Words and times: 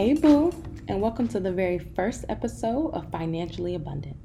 Hey, 0.00 0.14
Boo, 0.14 0.50
and 0.88 1.02
welcome 1.02 1.28
to 1.28 1.38
the 1.38 1.52
very 1.52 1.78
first 1.78 2.24
episode 2.30 2.94
of 2.94 3.10
Financially 3.10 3.74
Abundant. 3.74 4.16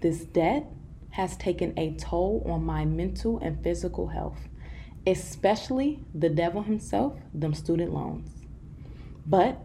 this 0.00 0.24
debt 0.24 0.66
has 1.10 1.36
taken 1.36 1.76
a 1.78 1.94
toll 1.94 2.44
on 2.46 2.64
my 2.64 2.84
mental 2.84 3.38
and 3.38 3.62
physical 3.62 4.08
health, 4.08 4.38
especially 5.06 6.04
the 6.14 6.28
devil 6.28 6.62
himself, 6.62 7.18
them 7.34 7.54
student 7.54 7.92
loans. 7.92 8.30
But 9.26 9.60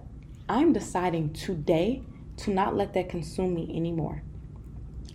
I'm 0.49 0.73
deciding 0.73 1.33
today 1.33 2.03
to 2.37 2.51
not 2.51 2.75
let 2.75 2.93
that 2.93 3.09
consume 3.09 3.53
me 3.53 3.71
anymore. 3.75 4.23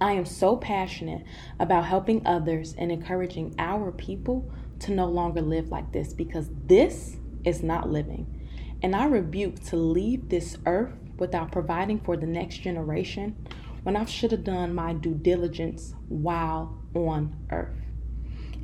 I 0.01 0.13
am 0.13 0.25
so 0.25 0.57
passionate 0.57 1.25
about 1.59 1.85
helping 1.87 2.25
others 2.27 2.75
and 2.79 2.93
encouraging 2.93 3.55
our 3.59 3.91
people 3.91 4.51
to 4.81 4.93
no 4.93 5.07
longer 5.07 5.41
live 5.41 5.71
like 5.71 5.93
this 5.93 6.13
because 6.13 6.51
this 6.67 7.17
is 7.45 7.63
not 7.63 7.91
living. 7.91 8.39
And 8.83 8.95
I 8.95 9.07
rebuke 9.07 9.61
to 9.67 9.77
leave 9.77 10.29
this 10.29 10.57
earth 10.67 10.93
without 11.19 11.51
providing 11.51 11.99
for 11.99 12.17
the 12.17 12.27
next 12.27 12.59
generation 12.59 13.37
when 13.83 13.97
I 13.97 14.05
should 14.05 14.33
have 14.33 14.45
done 14.45 14.75
my 14.75 14.93
due 14.93 15.15
diligence 15.15 15.95
while 16.09 16.83
on 16.95 17.37
earth. 17.51 17.77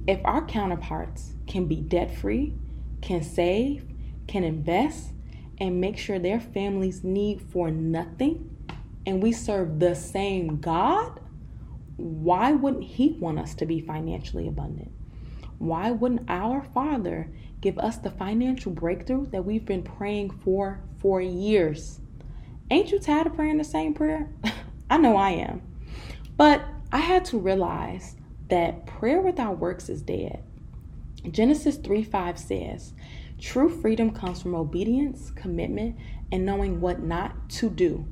If 0.06 0.20
our 0.24 0.44
counterparts 0.44 1.34
can 1.46 1.66
be 1.66 1.76
debt 1.76 2.16
free, 2.16 2.54
can 3.00 3.22
save, 3.22 3.86
can 4.26 4.44
invest, 4.44 5.12
and 5.58 5.80
make 5.80 5.96
sure 5.96 6.18
their 6.18 6.40
families 6.40 7.04
need 7.04 7.40
for 7.40 7.70
nothing, 7.70 8.50
and 9.06 9.22
we 9.22 9.32
serve 9.32 9.78
the 9.78 9.94
same 9.94 10.60
God, 10.60 11.20
why 11.96 12.52
wouldn't 12.52 12.84
He 12.84 13.16
want 13.20 13.38
us 13.38 13.54
to 13.56 13.66
be 13.66 13.80
financially 13.80 14.48
abundant? 14.48 14.90
Why 15.58 15.90
wouldn't 15.90 16.28
our 16.28 16.62
Father 16.62 17.30
give 17.60 17.78
us 17.78 17.96
the 17.96 18.10
financial 18.10 18.72
breakthrough 18.72 19.26
that 19.26 19.44
we've 19.44 19.64
been 19.64 19.82
praying 19.82 20.30
for 20.44 20.80
for 20.98 21.20
years? 21.20 22.00
Ain't 22.70 22.90
you 22.90 22.98
tired 22.98 23.26
of 23.26 23.34
praying 23.34 23.58
the 23.58 23.64
same 23.64 23.94
prayer? 23.94 24.30
I 24.90 24.98
know 24.98 25.16
I 25.16 25.30
am. 25.30 25.62
But 26.36 26.64
I 26.92 26.98
had 26.98 27.24
to 27.26 27.38
realize 27.38 28.16
that 28.48 28.86
prayer 28.86 29.20
without 29.20 29.58
works 29.58 29.88
is 29.88 30.02
dead. 30.02 30.42
Genesis 31.30 31.76
3 31.76 32.02
5 32.02 32.38
says, 32.38 32.92
True 33.38 33.68
freedom 33.68 34.10
comes 34.10 34.42
from 34.42 34.54
obedience, 34.54 35.30
commitment, 35.30 35.96
and 36.30 36.44
knowing 36.44 36.80
what 36.80 37.02
not 37.02 37.48
to 37.50 37.70
do. 37.70 38.06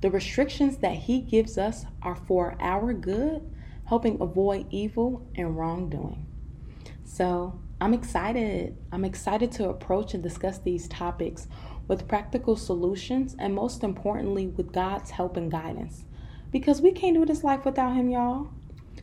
The 0.00 0.10
restrictions 0.10 0.78
that 0.78 0.94
He 0.94 1.20
gives 1.20 1.58
us 1.58 1.84
are 2.02 2.16
for 2.16 2.56
our 2.60 2.92
good, 2.92 3.42
helping 3.86 4.20
avoid 4.20 4.66
evil 4.70 5.26
and 5.34 5.56
wrongdoing. 5.56 6.26
So 7.04 7.60
I'm 7.80 7.92
excited. 7.92 8.76
I'm 8.90 9.04
excited 9.04 9.52
to 9.52 9.68
approach 9.68 10.14
and 10.14 10.22
discuss 10.22 10.58
these 10.58 10.88
topics 10.88 11.46
with 11.88 12.08
practical 12.08 12.56
solutions 12.56 13.36
and 13.38 13.54
most 13.54 13.84
importantly, 13.84 14.46
with 14.46 14.72
God's 14.72 15.10
help 15.10 15.36
and 15.36 15.50
guidance. 15.50 16.04
Because 16.50 16.80
we 16.80 16.92
can't 16.92 17.16
do 17.16 17.26
this 17.26 17.44
life 17.44 17.64
without 17.66 17.94
Him, 17.94 18.08
y'all. 18.08 18.48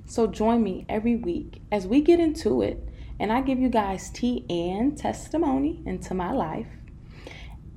So 0.06 0.26
join 0.26 0.64
me 0.64 0.86
every 0.90 1.16
week 1.16 1.62
as 1.72 1.86
we 1.86 2.02
get 2.02 2.20
into 2.20 2.62
it 2.62 2.90
and 3.20 3.32
I 3.32 3.42
give 3.42 3.60
you 3.60 3.70
guys 3.70 4.10
tea 4.10 4.46
and 4.50 4.98
testimony 4.98 5.84
into 5.86 6.14
my 6.14 6.32
life. 6.32 6.68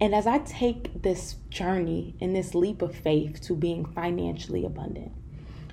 And 0.01 0.15
as 0.15 0.27
I 0.27 0.39
take 0.39 1.03
this 1.03 1.37
journey 1.51 2.17
and 2.21 2.35
this 2.35 2.55
leap 2.55 2.83
of 2.83 2.95
faith 2.95 3.41
to 3.43 3.55
being 3.55 3.85
financially 3.85 4.65
abundant, 4.65 5.13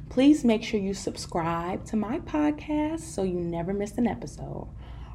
please 0.10 0.44
make 0.44 0.64
sure 0.64 0.80
you 0.80 0.94
subscribe 0.94 1.86
to 1.86 1.96
my 1.96 2.20
podcast 2.20 3.02
so 3.02 3.24
you 3.24 3.40
never 3.40 3.74
miss 3.74 3.98
an 3.98 4.08
episode. 4.08 4.68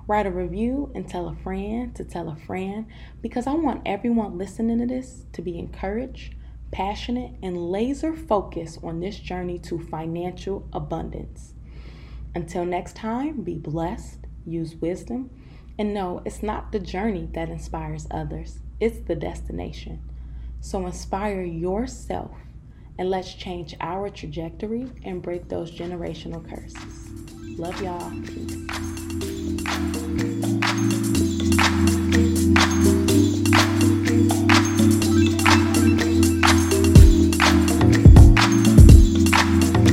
Write 0.08 0.26
a 0.26 0.30
review 0.30 0.90
and 0.94 1.06
tell 1.06 1.28
a 1.28 1.36
friend 1.36 1.94
to 1.94 2.02
tell 2.02 2.30
a 2.30 2.36
friend 2.36 2.86
because 3.20 3.46
I 3.46 3.52
want 3.52 3.82
everyone 3.84 4.38
listening 4.38 4.78
to 4.78 4.86
this 4.86 5.26
to 5.34 5.42
be 5.42 5.58
encouraged, 5.58 6.34
passionate, 6.72 7.32
and 7.42 7.70
laser 7.70 8.16
focused 8.16 8.82
on 8.82 9.00
this 9.00 9.18
journey 9.18 9.58
to 9.58 9.78
financial 9.78 10.66
abundance. 10.72 11.52
Until 12.34 12.64
next 12.64 12.96
time, 12.96 13.42
be 13.42 13.58
blessed, 13.58 14.20
use 14.46 14.76
wisdom, 14.76 15.28
and 15.78 15.92
know 15.92 16.22
it's 16.24 16.42
not 16.42 16.72
the 16.72 16.80
journey 16.80 17.28
that 17.34 17.50
inspires 17.50 18.06
others, 18.10 18.60
it's 18.80 19.00
the 19.00 19.14
destination. 19.14 20.00
So 20.62 20.86
inspire 20.86 21.42
yourself 21.42 22.32
and 22.98 23.10
let's 23.10 23.34
change 23.34 23.76
our 23.82 24.08
trajectory 24.08 24.90
and 25.04 25.20
break 25.20 25.48
those 25.50 25.70
generational 25.70 26.48
curses. 26.48 27.10
Love 27.58 27.80
y'all. 27.82 28.10
Peace. 28.22 28.97